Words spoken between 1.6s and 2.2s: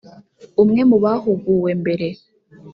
mbere